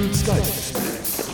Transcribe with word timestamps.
Dübels 0.00 0.24
Geistesblitz. 0.24 1.30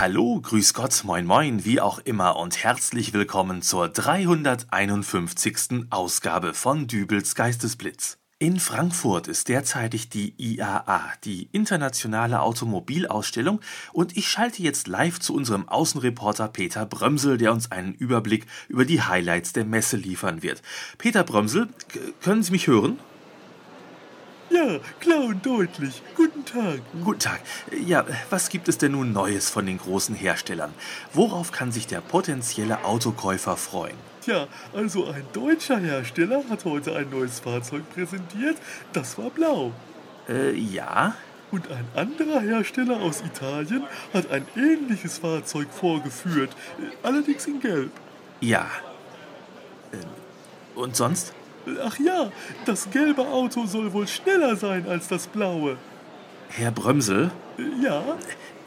Hallo, 0.00 0.40
grüß 0.40 0.74
Gott, 0.74 1.04
moin 1.04 1.24
moin, 1.24 1.64
wie 1.64 1.80
auch 1.80 2.00
immer 2.00 2.34
und 2.34 2.64
herzlich 2.64 3.12
willkommen 3.12 3.62
zur 3.62 3.88
351. 3.88 5.86
Ausgabe 5.90 6.52
von 6.52 6.88
Dübels 6.88 7.36
Geistesblitz. 7.36 8.18
In 8.40 8.58
Frankfurt 8.58 9.28
ist 9.28 9.48
derzeitig 9.48 10.08
die 10.08 10.34
IAA, 10.36 11.12
die 11.22 11.48
Internationale 11.52 12.40
Automobilausstellung, 12.40 13.60
und 13.92 14.16
ich 14.16 14.26
schalte 14.26 14.64
jetzt 14.64 14.88
live 14.88 15.20
zu 15.20 15.32
unserem 15.32 15.68
Außenreporter 15.68 16.48
Peter 16.48 16.86
Brömsel, 16.86 17.38
der 17.38 17.52
uns 17.52 17.70
einen 17.70 17.94
Überblick 17.94 18.46
über 18.66 18.84
die 18.84 19.00
Highlights 19.00 19.52
der 19.52 19.64
Messe 19.64 19.96
liefern 19.96 20.42
wird. 20.42 20.60
Peter 20.98 21.22
Brömsel, 21.22 21.68
können 22.20 22.42
Sie 22.42 22.50
mich 22.50 22.66
hören? 22.66 22.98
Ja, 24.50 24.78
klar 25.00 25.24
und 25.24 25.44
deutlich. 25.44 26.02
Guten 26.16 26.44
Tag. 26.44 26.80
Guten 27.04 27.18
Tag. 27.18 27.40
Ja, 27.84 28.04
was 28.30 28.48
gibt 28.48 28.68
es 28.68 28.78
denn 28.78 28.92
nun 28.92 29.12
Neues 29.12 29.50
von 29.50 29.66
den 29.66 29.78
großen 29.78 30.14
Herstellern? 30.14 30.72
Worauf 31.12 31.50
kann 31.50 31.72
sich 31.72 31.86
der 31.86 32.00
potenzielle 32.00 32.84
Autokäufer 32.84 33.56
freuen? 33.56 33.96
Tja, 34.22 34.46
also 34.72 35.06
ein 35.08 35.24
deutscher 35.32 35.78
Hersteller 35.78 36.42
hat 36.48 36.64
heute 36.64 36.94
ein 36.94 37.10
neues 37.10 37.40
Fahrzeug 37.40 37.82
präsentiert. 37.92 38.56
Das 38.92 39.18
war 39.18 39.30
blau. 39.30 39.72
Äh, 40.28 40.52
ja? 40.54 41.14
Und 41.50 41.68
ein 41.70 41.86
anderer 41.94 42.40
Hersteller 42.40 43.00
aus 43.00 43.22
Italien 43.22 43.84
hat 44.12 44.30
ein 44.30 44.46
ähnliches 44.56 45.18
Fahrzeug 45.18 45.68
vorgeführt. 45.70 46.50
äh, 46.78 47.06
Allerdings 47.06 47.46
in 47.46 47.60
Gelb. 47.60 47.90
Ja. 48.40 48.66
Ähm, 49.92 50.00
und 50.74 50.96
sonst? 50.96 51.32
Ach 51.84 51.98
ja, 51.98 52.30
das 52.64 52.90
gelbe 52.90 53.22
Auto 53.22 53.66
soll 53.66 53.92
wohl 53.92 54.06
schneller 54.06 54.56
sein 54.56 54.86
als 54.88 55.08
das 55.08 55.26
blaue. 55.26 55.76
Herr 56.48 56.70
Brömsel, 56.70 57.30
Ja, 57.82 58.02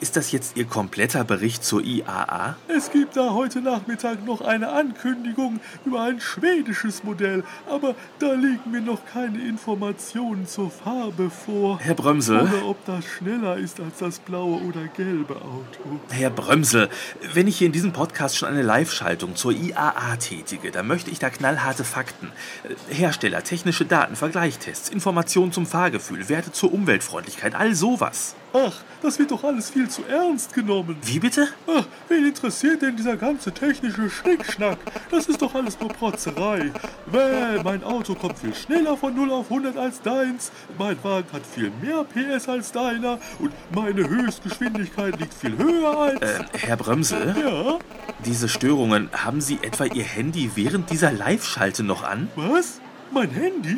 ist 0.01 0.15
das 0.15 0.31
jetzt 0.31 0.57
Ihr 0.57 0.65
kompletter 0.65 1.23
Bericht 1.23 1.63
zur 1.63 1.83
IAA? 1.83 2.55
es 2.67 2.91
gibt 2.91 3.17
da 3.17 3.33
heute 3.33 3.61
Nachmittag 3.61 4.25
noch 4.25 4.39
eine 4.39 4.69
Ankündigung 4.69 5.59
über 5.85 6.03
ein 6.03 6.21
schwedisches 6.21 7.03
Modell, 7.03 7.43
aber 7.69 7.93
da 8.19 8.33
liegen 8.33 8.71
mir 8.71 8.79
noch 8.79 9.05
keine 9.05 9.45
Informationen 9.45 10.47
zur 10.47 10.71
Farbe 10.71 11.29
vor. 11.29 11.79
Herr 11.79 11.95
Brömsel? 11.95 12.39
Oder 12.39 12.65
ob 12.65 12.85
das 12.85 13.03
schneller 13.05 13.57
ist 13.57 13.81
als 13.81 13.97
das 13.97 14.19
blaue 14.19 14.61
oder 14.61 14.87
gelbe 14.95 15.35
Auto. 15.35 15.99
Herr 16.09 16.29
Brömsel, 16.29 16.89
wenn 17.33 17.47
ich 17.47 17.57
hier 17.57 17.67
in 17.67 17.73
diesem 17.73 17.91
Podcast 17.91 18.37
schon 18.37 18.47
eine 18.47 18.61
Live-Schaltung 18.61 19.35
zur 19.35 19.51
IAA 19.51 20.15
tätige, 20.15 20.71
dann 20.71 20.87
möchte 20.87 21.11
ich 21.11 21.19
da 21.19 21.29
knallharte 21.29 21.83
Fakten. 21.83 22.31
Äh, 22.63 22.93
Hersteller, 22.93 23.43
technische 23.43 23.85
Daten, 23.85 24.15
Vergleichstests, 24.15 24.89
Informationen 24.89 25.51
zum 25.51 25.65
Fahrgefühl, 25.65 26.29
Werte 26.29 26.53
zur 26.53 26.73
Umweltfreundlichkeit, 26.73 27.55
all 27.55 27.75
sowas. 27.75 28.35
Ach, 28.53 28.81
das 29.01 29.19
wird 29.19 29.31
doch 29.31 29.43
alles 29.43 29.69
viel 29.69 29.88
zu 29.89 30.03
ernst 30.05 30.53
genommen. 30.53 30.95
Wie 31.03 31.19
bitte? 31.19 31.47
Ach, 31.67 31.85
wen 32.07 32.25
interessiert 32.25 32.81
denn 32.81 32.95
dieser 32.95 33.17
ganze 33.17 33.51
technische 33.51 34.09
Schnickschnack? 34.09 34.77
Das 35.11 35.27
ist 35.27 35.41
doch 35.41 35.53
alles 35.55 35.79
nur 35.79 35.89
Protzerei. 35.89 36.71
Bäh, 37.11 37.61
mein 37.63 37.83
Auto 37.83 38.15
kommt 38.15 38.39
viel 38.39 38.53
schneller 38.53 38.95
von 38.95 39.15
0 39.15 39.31
auf 39.31 39.49
100 39.51 39.77
als 39.77 40.01
deins. 40.01 40.51
Mein 40.77 40.97
Wagen 41.03 41.27
hat 41.33 41.41
viel 41.45 41.71
mehr 41.81 42.03
PS 42.05 42.47
als 42.47 42.71
deiner. 42.71 43.19
Und 43.39 43.51
meine 43.73 44.07
Höchstgeschwindigkeit 44.07 45.19
liegt 45.19 45.33
viel 45.33 45.57
höher 45.57 45.97
als... 45.97 46.21
Äh, 46.21 46.43
Herr 46.53 46.77
Brömsel, 46.77 47.35
Ja? 47.43 47.79
diese 48.25 48.47
Störungen, 48.49 49.09
haben 49.13 49.41
Sie 49.41 49.59
etwa 49.61 49.85
Ihr 49.85 50.03
Handy 50.03 50.51
während 50.55 50.89
dieser 50.91 51.11
Live-Schalte 51.11 51.83
noch 51.83 52.03
an? 52.03 52.29
Was? 52.35 52.79
Mein 53.11 53.29
Handy? 53.31 53.77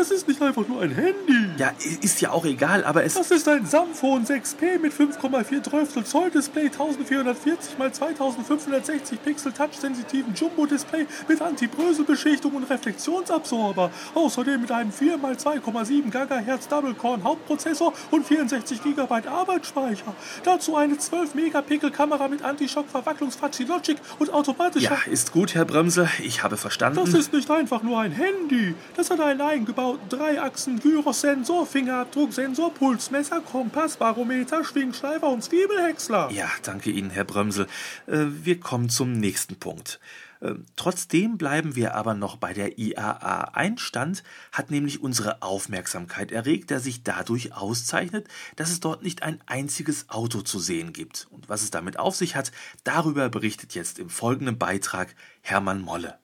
Das 0.00 0.10
ist 0.10 0.26
nicht 0.26 0.40
einfach 0.40 0.66
nur 0.66 0.80
ein 0.80 0.92
Handy. 0.92 1.50
Ja, 1.58 1.72
ist 2.00 2.22
ja 2.22 2.30
auch 2.30 2.46
egal, 2.46 2.84
aber 2.84 3.04
es... 3.04 3.12
Das 3.12 3.30
ist 3.30 3.46
ein 3.46 3.66
Samphone 3.66 4.24
6P 4.24 4.78
mit 4.80 4.94
5,4 4.94 6.04
Zoll 6.04 6.30
Display, 6.30 6.70
1440 6.70 7.78
x 7.78 7.98
2560 7.98 9.22
Pixel 9.22 9.52
Touch-sensitiven 9.52 10.32
Jumbo-Display 10.34 11.06
mit 11.28 11.42
Antibröselbeschichtung 11.42 12.54
und 12.54 12.70
Reflexionsabsorber. 12.70 13.90
Außerdem 14.14 14.62
mit 14.62 14.72
einem 14.72 14.90
4 14.90 15.16
x 15.16 15.44
2,7 15.44 16.10
GHz 16.10 16.68
Double-Core 16.68 17.22
Hauptprozessor 17.22 17.92
und 18.10 18.26
64 18.26 18.82
GB 18.82 19.28
Arbeitsspeicher. 19.28 20.14
Dazu 20.44 20.76
eine 20.76 20.94
12-Megapixel-Kamera 20.94 22.28
mit 22.28 22.42
Anti-Schock-Verwacklungsfazi 22.42 23.64
Logic 23.64 23.98
und 24.18 24.32
automatischer... 24.32 24.92
Ja, 25.04 25.12
ist 25.12 25.32
gut, 25.32 25.54
Herr 25.54 25.66
Brömsel, 25.66 26.08
ich 26.22 26.42
habe 26.42 26.56
verstanden. 26.56 27.00
Das 27.04 27.12
ist 27.12 27.34
nicht 27.34 27.50
einfach 27.50 27.82
nur 27.82 28.00
ein 28.00 28.12
Handy. 28.12 28.74
Das 28.96 29.10
hat 29.10 29.20
einen 29.20 29.42
eingebauten 29.42 29.89
Dreiachsen-Gyrosensor, 30.08 31.66
Fingerabdrucksensor, 31.66 32.72
Pulsmesser, 32.74 33.40
Kompass, 33.40 33.96
Barometer, 33.96 34.64
Schwingschleifer 34.64 35.28
und 35.28 35.42
Zwiebelhäcksler. 35.42 36.30
Ja, 36.30 36.48
danke 36.62 36.90
Ihnen, 36.90 37.10
Herr 37.10 37.24
Brömsel. 37.24 37.66
Äh, 38.06 38.26
wir 38.42 38.60
kommen 38.60 38.88
zum 38.88 39.12
nächsten 39.12 39.56
Punkt. 39.56 40.00
Äh, 40.40 40.54
Trotzdem 40.76 41.38
bleiben 41.38 41.76
wir 41.76 41.94
aber 41.94 42.14
noch 42.14 42.36
bei 42.36 42.52
der 42.52 42.78
IAA. 42.78 43.50
Ein 43.52 43.78
Stand 43.78 44.22
hat 44.52 44.70
nämlich 44.70 45.02
unsere 45.02 45.42
Aufmerksamkeit 45.42 46.32
erregt, 46.32 46.70
der 46.70 46.80
sich 46.80 47.02
dadurch 47.02 47.54
auszeichnet, 47.54 48.26
dass 48.56 48.70
es 48.70 48.80
dort 48.80 49.02
nicht 49.02 49.22
ein 49.22 49.40
einziges 49.46 50.08
Auto 50.08 50.40
zu 50.40 50.58
sehen 50.58 50.92
gibt. 50.92 51.28
Und 51.30 51.48
was 51.48 51.62
es 51.62 51.70
damit 51.70 51.98
auf 51.98 52.16
sich 52.16 52.36
hat, 52.36 52.52
darüber 52.84 53.28
berichtet 53.28 53.74
jetzt 53.74 53.98
im 53.98 54.08
folgenden 54.08 54.58
Beitrag 54.58 55.14
Hermann 55.42 55.80
Molle. 55.80 56.18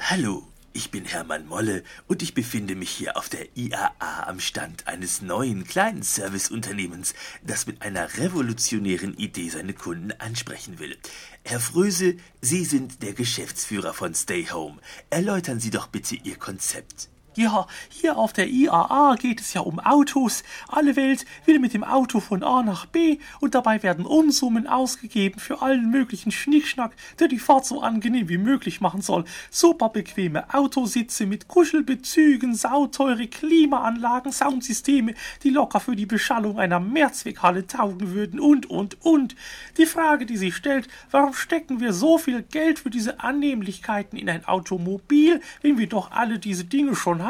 Hallo, 0.00 0.46
ich 0.78 0.92
bin 0.92 1.04
Hermann 1.04 1.48
Molle 1.48 1.82
und 2.06 2.22
ich 2.22 2.34
befinde 2.34 2.76
mich 2.76 2.90
hier 2.90 3.16
auf 3.16 3.28
der 3.28 3.48
IAA 3.56 4.28
am 4.28 4.38
Stand 4.38 4.86
eines 4.86 5.22
neuen 5.22 5.64
kleinen 5.64 6.04
Serviceunternehmens, 6.04 7.14
das 7.42 7.66
mit 7.66 7.82
einer 7.82 8.16
revolutionären 8.16 9.16
Idee 9.16 9.48
seine 9.48 9.72
Kunden 9.72 10.12
ansprechen 10.12 10.78
will. 10.78 10.96
Herr 11.44 11.58
Fröse, 11.58 12.14
Sie 12.40 12.64
sind 12.64 13.02
der 13.02 13.12
Geschäftsführer 13.12 13.92
von 13.92 14.14
Stay 14.14 14.46
Home. 14.52 14.78
Erläutern 15.10 15.58
Sie 15.58 15.70
doch 15.70 15.88
bitte 15.88 16.14
Ihr 16.14 16.36
Konzept. 16.36 17.08
Ja, 17.38 17.68
hier 17.88 18.18
auf 18.18 18.32
der 18.32 18.48
IAA 18.48 19.14
geht 19.14 19.40
es 19.40 19.54
ja 19.54 19.60
um 19.60 19.78
Autos. 19.78 20.42
Alle 20.66 20.96
Welt 20.96 21.24
will 21.46 21.60
mit 21.60 21.72
dem 21.72 21.84
Auto 21.84 22.18
von 22.18 22.42
A 22.42 22.64
nach 22.64 22.86
B 22.86 23.18
und 23.38 23.54
dabei 23.54 23.80
werden 23.84 24.06
Unsummen 24.06 24.66
ausgegeben 24.66 25.38
für 25.38 25.62
allen 25.62 25.88
möglichen 25.88 26.32
Schnickschnack, 26.32 26.96
der 27.20 27.28
die 27.28 27.38
Fahrt 27.38 27.64
so 27.64 27.80
angenehm 27.80 28.28
wie 28.28 28.38
möglich 28.38 28.80
machen 28.80 29.02
soll. 29.02 29.24
Super 29.52 29.88
bequeme 29.88 30.52
Autositze 30.52 31.26
mit 31.26 31.46
Kuschelbezügen, 31.46 32.56
sauteure 32.56 33.28
Klimaanlagen, 33.28 34.32
Soundsysteme, 34.32 35.14
die 35.44 35.50
locker 35.50 35.78
für 35.78 35.94
die 35.94 36.06
Beschallung 36.06 36.58
einer 36.58 36.80
Mehrzweckhalle 36.80 37.68
taugen 37.68 38.14
würden 38.14 38.40
und, 38.40 38.68
und, 38.68 38.96
und. 39.04 39.36
Die 39.76 39.86
Frage, 39.86 40.26
die 40.26 40.38
sich 40.38 40.56
stellt, 40.56 40.88
warum 41.12 41.34
stecken 41.34 41.78
wir 41.78 41.92
so 41.92 42.18
viel 42.18 42.42
Geld 42.42 42.80
für 42.80 42.90
diese 42.90 43.20
Annehmlichkeiten 43.20 44.18
in 44.18 44.28
ein 44.28 44.44
Automobil, 44.44 45.40
wenn 45.62 45.78
wir 45.78 45.86
doch 45.86 46.10
alle 46.10 46.40
diese 46.40 46.64
Dinge 46.64 46.96
schon 46.96 47.22
haben, 47.22 47.27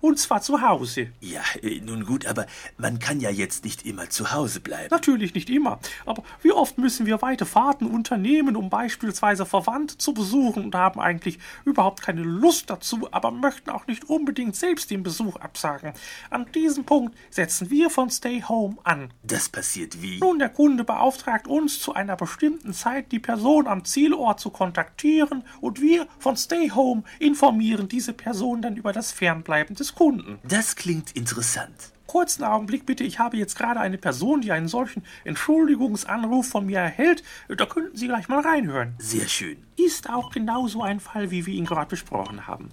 und 0.00 0.18
zwar 0.18 0.40
zu 0.42 0.60
Hause. 0.60 1.08
Ja, 1.20 1.42
äh, 1.62 1.80
nun 1.80 2.04
gut, 2.04 2.26
aber 2.26 2.46
man 2.78 2.98
kann 2.98 3.20
ja 3.20 3.30
jetzt 3.30 3.64
nicht 3.64 3.86
immer 3.86 4.10
zu 4.10 4.32
Hause 4.32 4.60
bleiben. 4.60 4.88
Natürlich 4.90 5.34
nicht 5.34 5.48
immer, 5.48 5.78
aber 6.04 6.22
wie 6.42 6.52
oft 6.52 6.78
müssen 6.78 7.06
wir 7.06 7.22
weite 7.22 7.46
Fahrten 7.46 7.86
unternehmen, 7.86 8.56
um 8.56 8.70
beispielsweise 8.70 9.46
Verwandte 9.46 9.98
zu 9.98 10.14
besuchen 10.14 10.64
und 10.64 10.74
haben 10.74 11.00
eigentlich 11.00 11.38
überhaupt 11.64 12.02
keine 12.02 12.22
Lust 12.22 12.70
dazu, 12.70 13.08
aber 13.10 13.30
möchten 13.30 13.70
auch 13.70 13.86
nicht 13.86 14.04
unbedingt 14.08 14.56
selbst 14.56 14.90
den 14.90 15.02
Besuch 15.02 15.36
absagen. 15.36 15.92
An 16.30 16.46
diesem 16.52 16.84
Punkt 16.84 17.16
setzen 17.30 17.70
wir 17.70 17.90
von 17.90 18.10
Stay 18.10 18.42
Home 18.48 18.76
an. 18.84 19.10
Das 19.22 19.48
passiert 19.48 20.02
wie? 20.02 20.18
Nun, 20.18 20.38
der 20.38 20.48
Kunde 20.48 20.84
beauftragt 20.84 21.46
uns 21.46 21.80
zu 21.80 21.94
einer 21.94 22.16
bestimmten 22.16 22.72
Zeit 22.72 23.12
die 23.12 23.18
Person 23.18 23.66
am 23.66 23.84
Zielort 23.84 24.40
zu 24.40 24.50
kontaktieren 24.50 25.44
und 25.60 25.80
wir 25.80 26.06
von 26.18 26.36
Stay 26.36 26.70
Home 26.70 27.04
informieren 27.18 27.88
diese 27.88 28.12
Person 28.12 28.62
dann 28.62 28.76
über 28.76 28.92
das 28.92 29.12
Fernbleiben 29.26 29.74
des 29.74 29.96
Kunden. 29.96 30.38
Das 30.44 30.76
klingt 30.76 31.10
interessant. 31.16 31.90
Kurzen 32.06 32.44
Augenblick 32.44 32.86
bitte, 32.86 33.02
ich 33.02 33.18
habe 33.18 33.36
jetzt 33.36 33.58
gerade 33.58 33.80
eine 33.80 33.98
Person, 33.98 34.40
die 34.40 34.52
einen 34.52 34.68
solchen 34.68 35.02
Entschuldigungsanruf 35.24 36.48
von 36.48 36.66
mir 36.66 36.78
erhält. 36.78 37.24
Da 37.48 37.66
könnten 37.66 37.96
Sie 37.96 38.06
gleich 38.06 38.28
mal 38.28 38.38
reinhören. 38.38 38.94
Sehr 38.98 39.26
schön. 39.26 39.56
Ist 39.76 40.08
auch 40.08 40.30
genauso 40.30 40.80
ein 40.80 41.00
Fall, 41.00 41.32
wie 41.32 41.44
wir 41.44 41.54
ihn 41.54 41.64
gerade 41.64 41.90
besprochen 41.90 42.46
haben. 42.46 42.68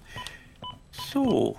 So. 0.92 1.58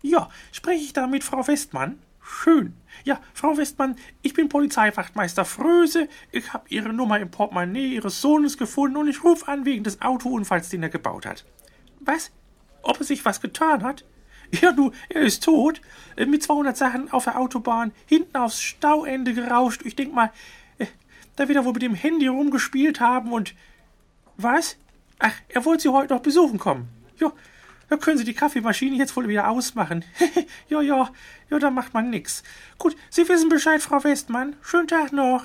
Ja, 0.00 0.30
spreche 0.50 0.82
ich 0.82 0.94
da 0.94 1.06
mit 1.06 1.22
Frau 1.22 1.46
Westmann? 1.46 1.98
Schön. 2.22 2.72
Ja, 3.04 3.20
Frau 3.34 3.58
Westmann, 3.58 3.96
ich 4.22 4.32
bin 4.32 4.48
Polizeiwachtmeister 4.48 5.44
Fröse. 5.44 6.08
Ich 6.32 6.54
habe 6.54 6.64
Ihre 6.70 6.94
Nummer 6.94 7.20
im 7.20 7.30
Portemonnaie 7.30 7.96
Ihres 7.96 8.22
Sohnes 8.22 8.56
gefunden 8.56 8.96
und 8.96 9.08
ich 9.08 9.22
rufe 9.22 9.46
an 9.46 9.66
wegen 9.66 9.84
des 9.84 10.00
Autounfalls, 10.00 10.70
den 10.70 10.84
er 10.84 10.88
gebaut 10.88 11.26
hat. 11.26 11.44
Was? 12.00 12.30
Ob 12.82 12.98
er 12.98 13.04
sich 13.04 13.24
was 13.24 13.40
getan 13.40 13.82
hat? 13.82 14.04
Ja, 14.60 14.72
du, 14.72 14.90
er 15.08 15.22
ist 15.22 15.44
tot. 15.44 15.80
Äh, 16.16 16.26
Mit 16.26 16.42
200 16.42 16.76
Sachen 16.76 17.10
auf 17.12 17.24
der 17.24 17.38
Autobahn, 17.38 17.92
hinten 18.06 18.36
aufs 18.36 18.60
Stauende 18.60 19.32
gerauscht. 19.34 19.82
Ich 19.84 19.94
denk 19.96 20.12
mal, 20.12 20.32
äh, 20.78 20.86
da 21.36 21.48
wird 21.48 21.56
er 21.56 21.64
wohl 21.64 21.72
mit 21.72 21.82
dem 21.82 21.94
Handy 21.94 22.26
rumgespielt 22.26 23.00
haben 23.00 23.32
und. 23.32 23.54
Was? 24.36 24.76
Ach, 25.18 25.34
er 25.48 25.64
wollte 25.66 25.82
Sie 25.82 25.88
heute 25.90 26.14
noch 26.14 26.22
besuchen 26.22 26.58
kommen. 26.58 26.88
Ja, 27.18 27.30
da 27.90 27.96
können 27.98 28.16
Sie 28.16 28.24
die 28.24 28.32
Kaffeemaschine 28.34 28.96
jetzt 28.96 29.14
wohl 29.16 29.28
wieder 29.28 29.48
ausmachen. 29.48 30.04
ja, 30.68 30.80
ja, 30.80 31.10
ja, 31.50 31.58
da 31.58 31.70
macht 31.70 31.92
man 31.92 32.08
nix. 32.08 32.42
Gut, 32.78 32.96
Sie 33.10 33.28
wissen 33.28 33.50
Bescheid, 33.50 33.82
Frau 33.82 34.02
Westmann. 34.02 34.56
Schönen 34.62 34.88
Tag 34.88 35.12
noch. 35.12 35.44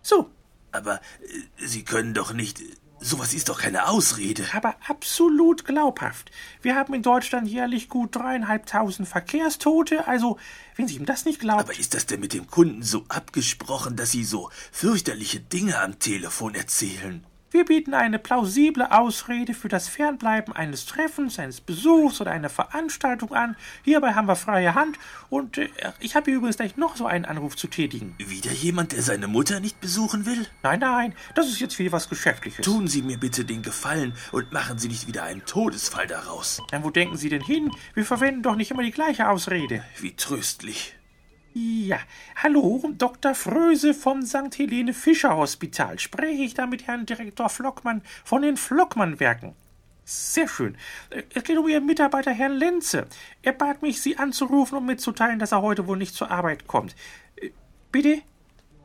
So, 0.00 0.30
Aber 0.72 0.94
äh, 0.96 1.66
Sie 1.66 1.84
können 1.84 2.14
doch 2.14 2.32
nicht. 2.32 2.62
Sowas 3.00 3.34
ist 3.34 3.48
doch 3.48 3.60
keine 3.60 3.88
Ausrede. 3.88 4.44
aber 4.52 4.74
absolut 4.86 5.64
glaubhaft. 5.64 6.30
Wir 6.62 6.74
haben 6.74 6.94
in 6.94 7.02
Deutschland 7.02 7.48
jährlich 7.48 7.88
gut 7.88 8.16
dreieinhalbtausend 8.16 9.08
Verkehrstote, 9.08 10.06
also, 10.08 10.38
wenn 10.76 10.88
Sie 10.88 10.96
ihm 10.96 11.06
das 11.06 11.24
nicht 11.24 11.40
glauben. 11.40 11.60
Aber 11.60 11.78
ist 11.78 11.94
das 11.94 12.06
denn 12.06 12.20
mit 12.20 12.32
dem 12.32 12.48
Kunden 12.48 12.82
so 12.82 13.04
abgesprochen, 13.08 13.96
dass 13.96 14.10
Sie 14.10 14.24
so 14.24 14.50
fürchterliche 14.72 15.40
Dinge 15.40 15.78
am 15.78 15.98
Telefon 15.98 16.54
erzählen? 16.54 17.24
Wir 17.50 17.64
bieten 17.64 17.94
eine 17.94 18.18
plausible 18.18 18.92
Ausrede 18.92 19.54
für 19.54 19.68
das 19.68 19.88
Fernbleiben 19.88 20.54
eines 20.54 20.84
Treffens, 20.84 21.38
eines 21.38 21.62
Besuchs 21.62 22.20
oder 22.20 22.30
einer 22.30 22.50
Veranstaltung 22.50 23.32
an. 23.32 23.56
Hierbei 23.84 24.12
haben 24.12 24.28
wir 24.28 24.36
freie 24.36 24.74
Hand 24.74 24.98
und 25.30 25.56
äh, 25.56 25.70
ich 25.98 26.14
habe 26.14 26.26
hier 26.26 26.36
übrigens 26.36 26.56
gleich 26.56 26.76
noch 26.76 26.96
so 26.96 27.06
einen 27.06 27.24
Anruf 27.24 27.56
zu 27.56 27.66
tätigen. 27.66 28.14
Wieder 28.18 28.52
jemand, 28.52 28.92
der 28.92 29.02
seine 29.02 29.28
Mutter 29.28 29.60
nicht 29.60 29.80
besuchen 29.80 30.26
will? 30.26 30.46
Nein, 30.62 30.80
nein, 30.80 31.14
das 31.34 31.48
ist 31.48 31.58
jetzt 31.58 31.78
wieder 31.78 31.92
was 31.92 32.10
Geschäftliches. 32.10 32.66
Tun 32.66 32.86
Sie 32.86 33.00
mir 33.00 33.16
bitte 33.16 33.46
den 33.46 33.62
Gefallen 33.62 34.12
und 34.30 34.52
machen 34.52 34.78
Sie 34.78 34.88
nicht 34.88 35.06
wieder 35.06 35.22
einen 35.22 35.46
Todesfall 35.46 36.06
daraus. 36.06 36.60
Dann 36.70 36.84
wo 36.84 36.90
denken 36.90 37.16
Sie 37.16 37.30
denn 37.30 37.42
hin? 37.42 37.70
Wir 37.94 38.04
verwenden 38.04 38.42
doch 38.42 38.56
nicht 38.56 38.70
immer 38.70 38.82
die 38.82 38.90
gleiche 38.90 39.26
Ausrede. 39.26 39.82
Wie 39.98 40.14
tröstlich. 40.14 40.97
Ja, 41.60 41.98
hallo, 42.36 42.80
Dr. 42.98 43.34
Fröse 43.34 43.92
vom 43.92 44.22
St. 44.22 44.56
Helene 44.56 44.94
Fischer 44.94 45.36
Hospital. 45.36 45.98
Spreche 45.98 46.44
ich 46.44 46.54
da 46.54 46.66
mit 46.68 46.86
Herrn 46.86 47.04
Direktor 47.04 47.48
Flockmann 47.48 48.02
von 48.22 48.42
den 48.42 48.56
Flockmann-Werken? 48.56 49.56
Sehr 50.04 50.46
schön. 50.46 50.76
Äh, 51.10 51.24
Es 51.34 51.42
geht 51.42 51.58
um 51.58 51.66
Ihren 51.66 51.84
Mitarbeiter 51.84 52.30
Herrn 52.30 52.52
Lenze. 52.52 53.08
Er 53.42 53.54
bat 53.54 53.82
mich, 53.82 54.00
Sie 54.00 54.16
anzurufen, 54.16 54.78
um 54.78 54.86
mitzuteilen, 54.86 55.40
dass 55.40 55.50
er 55.50 55.60
heute 55.62 55.88
wohl 55.88 55.98
nicht 55.98 56.14
zur 56.14 56.30
Arbeit 56.30 56.68
kommt. 56.68 56.94
Äh, 57.34 57.50
Bitte? 57.90 58.22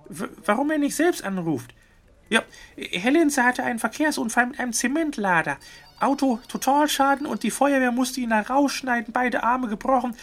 W 0.10 0.26
warum 0.44 0.72
er 0.72 0.80
nicht 0.80 0.96
selbst 0.96 1.24
anruft? 1.24 1.76
Ja, 2.30 2.42
Herr 2.76 3.12
Lenze 3.12 3.44
hatte 3.44 3.64
einen 3.64 3.78
Verkehrsunfall 3.78 4.48
mit 4.48 4.60
einem 4.60 4.74
Zementlader. 4.74 5.58
Auto 6.04 6.40
Totalschaden 6.48 7.26
und 7.26 7.44
die 7.44 7.52
Feuerwehr 7.52 7.92
musste 7.92 8.22
ihn 8.22 8.30
da 8.30 8.42
rausschneiden, 8.42 9.14
beide 9.14 9.44
Arme 9.44 9.68
gebrochen. 9.68 10.16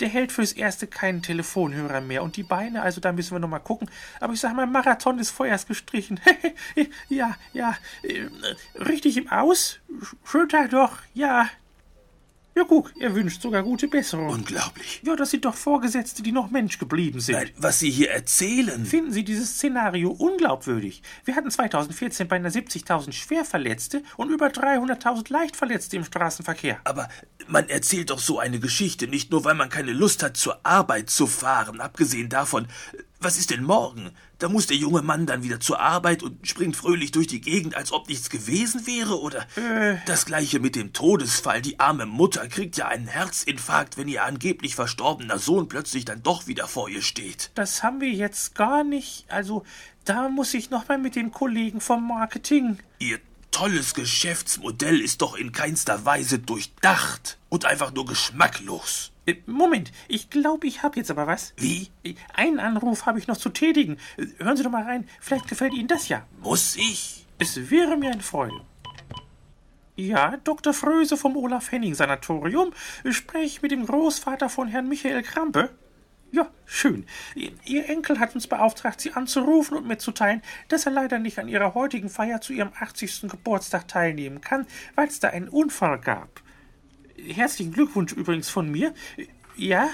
Der 0.00 0.08
hält 0.08 0.32
fürs 0.32 0.52
Erste 0.52 0.86
keinen 0.86 1.22
Telefonhörer 1.22 2.00
mehr. 2.00 2.22
Und 2.22 2.36
die 2.36 2.42
Beine, 2.42 2.82
also 2.82 3.00
da 3.00 3.12
müssen 3.12 3.34
wir 3.34 3.38
noch 3.38 3.48
mal 3.48 3.58
gucken. 3.58 3.90
Aber 4.20 4.32
ich 4.32 4.40
sag 4.40 4.54
mal, 4.54 4.66
Marathon 4.66 5.18
des 5.18 5.30
Feuers 5.30 5.66
gestrichen. 5.66 6.20
ja, 7.08 7.36
ja, 7.52 7.76
äh, 8.02 8.28
richtig 8.78 9.16
im 9.16 9.30
Aus? 9.30 9.80
Schönen 10.24 10.48
Tag 10.48 10.70
doch, 10.70 10.98
ja. 11.14 11.48
Ja, 12.58 12.64
guck, 12.64 12.92
er 12.98 13.14
wünscht 13.14 13.40
sogar 13.40 13.62
gute 13.62 13.86
Besserung. 13.86 14.30
Unglaublich. 14.30 15.00
ja, 15.04 15.14
das 15.14 15.30
sind 15.30 15.44
doch 15.44 15.54
Vorgesetzte, 15.54 16.24
die 16.24 16.32
noch 16.32 16.50
Mensch 16.50 16.78
geblieben 16.78 17.20
sind. 17.20 17.36
Nein, 17.36 17.50
was 17.56 17.78
Sie 17.78 17.88
hier 17.88 18.10
erzählen. 18.10 18.84
Finden 18.84 19.12
Sie 19.12 19.22
dieses 19.22 19.50
Szenario 19.50 20.10
unglaubwürdig? 20.10 21.00
Wir 21.24 21.36
hatten 21.36 21.52
2014 21.52 22.26
beinahe 22.26 22.50
70.000 22.50 23.12
Schwerverletzte 23.12 24.02
und 24.16 24.30
über 24.30 24.48
300.000 24.48 25.32
Leichtverletzte 25.32 25.98
im 25.98 26.04
Straßenverkehr. 26.04 26.80
Aber 26.82 27.08
man 27.46 27.68
erzählt 27.68 28.10
doch 28.10 28.18
so 28.18 28.40
eine 28.40 28.58
Geschichte 28.58 29.06
nicht 29.06 29.30
nur, 29.30 29.44
weil 29.44 29.54
man 29.54 29.68
keine 29.68 29.92
Lust 29.92 30.24
hat, 30.24 30.36
zur 30.36 30.58
Arbeit 30.66 31.10
zu 31.10 31.28
fahren. 31.28 31.80
Abgesehen 31.80 32.28
davon, 32.28 32.66
was 33.20 33.38
ist 33.38 33.50
denn 33.50 33.62
morgen? 33.64 34.10
Da 34.38 34.48
muss 34.48 34.66
der 34.68 34.76
junge 34.76 35.02
Mann 35.02 35.26
dann 35.26 35.42
wieder 35.42 35.58
zur 35.58 35.80
Arbeit 35.80 36.22
und 36.22 36.46
springt 36.46 36.76
fröhlich 36.76 37.10
durch 37.10 37.26
die 37.26 37.40
Gegend, 37.40 37.74
als 37.74 37.92
ob 37.92 38.08
nichts 38.08 38.30
gewesen 38.30 38.86
wäre, 38.86 39.20
oder? 39.20 39.44
Das 40.06 40.26
gleiche 40.26 40.60
mit 40.60 40.76
dem 40.76 40.92
Todesfall. 40.92 41.60
Die 41.60 41.80
arme 41.80 42.06
Mutter 42.06 42.46
kriegt 42.48 42.76
ja 42.76 42.88
einen 42.88 43.06
Herzinfarkt, 43.08 43.96
wenn 43.96 44.08
ihr 44.08 44.24
angeblich 44.24 44.74
verstorbener 44.74 45.38
Sohn 45.38 45.68
plötzlich 45.68 46.04
dann 46.04 46.22
doch 46.22 46.46
wieder 46.46 46.66
vor 46.68 46.88
ihr 46.88 47.02
steht. 47.02 47.50
Das 47.54 47.82
haben 47.82 48.00
wir 48.00 48.10
jetzt 48.10 48.54
gar 48.54 48.84
nicht. 48.84 49.24
Also, 49.28 49.64
da 50.04 50.28
muss 50.28 50.54
ich 50.54 50.70
noch 50.70 50.88
mal 50.88 50.98
mit 50.98 51.16
den 51.16 51.30
Kollegen 51.32 51.80
vom 51.80 52.06
Marketing. 52.08 52.78
Ihr 52.98 53.18
tolles 53.50 53.94
Geschäftsmodell 53.94 55.00
ist 55.00 55.22
doch 55.22 55.34
in 55.34 55.52
keinster 55.52 56.04
Weise 56.04 56.38
durchdacht 56.38 57.38
und 57.48 57.64
einfach 57.64 57.92
nur 57.92 58.06
geschmacklos. 58.06 59.10
Äh, 59.26 59.36
Moment, 59.46 59.92
ich 60.06 60.30
glaube, 60.30 60.66
ich 60.66 60.82
habe 60.82 60.96
jetzt 60.98 61.10
aber 61.10 61.26
was. 61.26 61.52
Wie? 61.56 61.88
Äh, 62.04 62.14
Einen 62.34 62.60
Anruf 62.60 63.06
habe 63.06 63.18
ich 63.18 63.26
noch 63.26 63.36
zu 63.36 63.48
tätigen. 63.50 63.98
Äh, 64.16 64.26
Hören 64.38 64.56
Sie 64.56 64.62
doch 64.62 64.70
mal 64.70 64.84
rein. 64.84 65.08
Vielleicht 65.20 65.48
gefällt 65.48 65.74
Ihnen 65.74 65.88
das 65.88 66.08
ja. 66.08 66.26
Muss 66.42 66.76
ich? 66.76 67.26
Es 67.38 67.70
wäre 67.70 67.96
mir 67.96 68.10
eine 68.12 68.22
Freude. 68.22 68.60
Ja, 69.98 70.36
Dr. 70.44 70.74
Fröse 70.74 71.16
vom 71.16 71.36
Olaf 71.36 71.72
Henning 71.72 71.92
Sanatorium. 71.92 72.72
Spreche 73.10 73.44
ich 73.44 73.62
mit 73.62 73.72
dem 73.72 73.84
Großvater 73.84 74.48
von 74.48 74.68
Herrn 74.68 74.88
Michael 74.88 75.24
Krampe? 75.24 75.70
Ja, 76.30 76.48
schön. 76.66 77.04
Ihr 77.64 77.88
Enkel 77.88 78.20
hat 78.20 78.36
uns 78.36 78.46
beauftragt, 78.46 79.00
Sie 79.00 79.14
anzurufen 79.14 79.76
und 79.76 79.88
mitzuteilen, 79.88 80.42
dass 80.68 80.86
er 80.86 80.92
leider 80.92 81.18
nicht 81.18 81.40
an 81.40 81.48
Ihrer 81.48 81.74
heutigen 81.74 82.10
Feier 82.10 82.40
zu 82.40 82.52
Ihrem 82.52 82.70
80. 82.78 83.22
Geburtstag 83.22 83.88
teilnehmen 83.88 84.40
kann, 84.40 84.68
weil 84.94 85.08
es 85.08 85.18
da 85.18 85.30
einen 85.30 85.48
Unfall 85.48 85.98
gab. 85.98 86.42
Herzlichen 87.16 87.72
Glückwunsch 87.72 88.12
übrigens 88.12 88.48
von 88.48 88.70
mir. 88.70 88.94
Ja? 89.56 89.88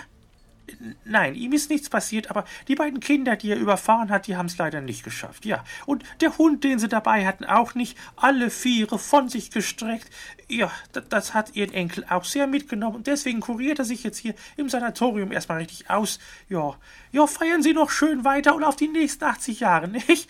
Nein, 1.05 1.35
ihm 1.35 1.53
ist 1.53 1.71
nichts 1.71 1.91
passiert, 1.91 2.31
aber 2.31 2.45
die 2.69 2.75
beiden 2.75 3.01
Kinder, 3.01 3.37
die 3.37 3.51
er 3.51 3.59
überfahren 3.59 4.11
hat, 4.11 4.27
die 4.27 4.37
haben 4.37 4.47
es 4.47 4.57
leider 4.57 4.81
nicht 4.81 5.05
geschafft. 5.05 5.45
Ja, 5.45 5.63
und 5.87 6.05
der 6.21 6.39
Hund, 6.39 6.65
den 6.65 6.79
sie 6.79 6.89
dabei 6.89 7.27
hatten, 7.27 7.45
auch 7.45 7.75
nicht. 7.75 7.99
Alle 8.17 8.51
Viere 8.51 8.99
von 8.99 9.29
sich 9.29 9.51
gestreckt. 9.51 10.11
Ja, 10.49 10.71
das 11.11 11.35
hat 11.35 11.55
ihren 11.55 11.73
Enkel 11.73 12.07
auch 12.09 12.25
sehr 12.25 12.47
mitgenommen 12.47 12.97
und 12.97 13.07
deswegen 13.07 13.41
kuriert 13.41 13.79
er 13.79 13.85
sich 13.85 14.05
jetzt 14.05 14.19
hier 14.19 14.35
im 14.57 14.69
Sanatorium 14.69 15.33
erstmal 15.33 15.59
richtig 15.59 15.91
aus. 15.91 16.19
Ja, 16.49 16.77
ja, 17.13 17.27
feiern 17.27 17.63
Sie 17.63 17.73
noch 17.73 17.91
schön 17.91 18.25
weiter 18.25 18.55
und 18.55 18.65
auf 18.65 18.77
die 18.77 18.89
nächsten 18.89 19.25
80 19.25 19.61
Jahre, 19.61 19.89
nicht? 20.09 20.29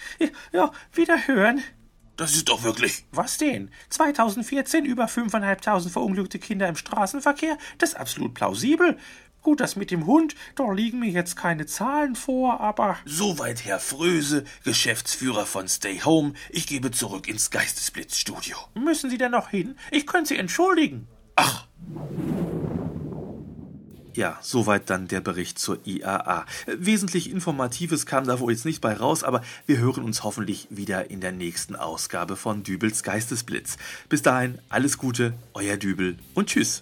Ja, 0.53 0.73
wieder 0.93 1.27
hören. 1.27 1.63
Das 2.17 2.37
ist 2.37 2.49
doch 2.49 2.63
wirklich. 2.63 3.05
Was 3.11 3.39
denn? 3.39 3.71
2014 3.89 4.85
über 4.85 5.07
5.500 5.07 5.89
verunglückte 5.89 6.39
Kinder 6.39 6.69
im 6.69 6.77
Straßenverkehr? 6.77 7.59
Das 7.79 7.91
ist 7.91 7.97
absolut 7.97 8.35
plausibel. 8.35 8.99
Gut, 9.45 9.61
das 9.61 9.77
mit 9.77 9.91
dem 9.91 10.07
Hund, 10.07 10.35
da 10.55 10.73
liegen 10.73 11.01
mir 11.01 11.11
jetzt 11.11 11.37
keine 11.37 11.67
Zahlen 11.67 12.17
vor, 12.17 12.63
aber 12.63 12.97
Soweit 13.05 13.67
Herr 13.67 13.79
Fröse, 13.79 14.45
Geschäftsführer 14.65 15.45
von 15.45 15.69
Stay 15.69 16.01
Home. 16.01 16.33
Ich 16.49 16.67
gebe 16.67 16.91
zurück 16.91 17.29
ins 17.29 17.51
Geistesblitzstudio. 17.51 18.57
müssen 18.75 19.11
Sie 19.11 19.19
denn 19.19 19.33
noch 19.33 19.51
hin? 19.51 19.77
Ich 19.91 20.07
könnte 20.07 20.29
Sie 20.29 20.39
entschuldigen. 20.39 21.07
Ach, 21.37 21.67
Ja, 24.15 24.39
soweit 24.41 24.89
dann 24.89 25.09
der 25.09 25.21
Bericht 25.21 25.59
zur 25.59 25.79
IAA. 25.87 26.47
Wesentlich 26.67 27.31
Informatives 27.31 28.07
kam 28.07 28.27
da 28.27 28.41
wohl 28.41 28.53
jetzt 28.53 28.65
nicht 28.65 28.81
bei 28.81 28.95
raus, 28.95 29.25
aber 29.25 29.43
wir 29.67 29.77
hören 29.77 30.05
uns 30.05 30.25
hoffentlich 30.25 30.69
wieder 30.71 31.11
in 31.11 31.21
der 31.21 31.33
nächsten 31.33 31.77
Ausgabe 31.77 32.37
von 32.37 32.63
Dübels 32.63 33.03
Geistesblitz. 33.03 33.77
Bis 34.09 34.23
dahin, 34.23 34.59
alles 34.71 34.97
Gute, 34.97 35.35
euer 35.53 35.77
Dübel 35.77 36.17
und 36.33 36.49
tschüss. 36.49 36.81